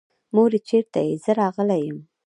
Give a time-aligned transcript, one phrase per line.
[0.35, 1.99] مورې چېرې يې؟ زه راغلی يم.